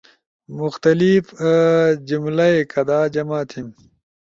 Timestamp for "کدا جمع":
2.73-3.41